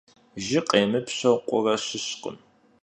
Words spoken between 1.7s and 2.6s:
sıskhım.